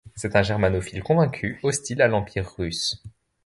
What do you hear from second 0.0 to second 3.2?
C'est un germanophile convaincu, hostile à l'Empire russe.